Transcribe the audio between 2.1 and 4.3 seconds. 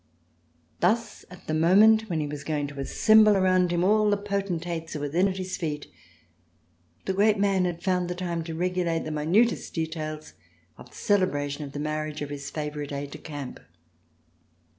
he was going to assemble around him all the